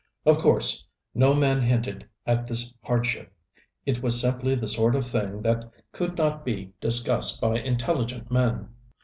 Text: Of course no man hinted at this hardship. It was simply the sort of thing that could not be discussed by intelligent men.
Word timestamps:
Of 0.25 0.39
course 0.39 0.87
no 1.13 1.35
man 1.35 1.61
hinted 1.61 2.07
at 2.25 2.47
this 2.47 2.73
hardship. 2.83 3.31
It 3.85 4.01
was 4.01 4.19
simply 4.19 4.55
the 4.55 4.67
sort 4.67 4.95
of 4.95 5.05
thing 5.05 5.43
that 5.43 5.69
could 5.91 6.17
not 6.17 6.43
be 6.43 6.73
discussed 6.79 7.39
by 7.39 7.59
intelligent 7.59 8.31
men. 8.31 8.69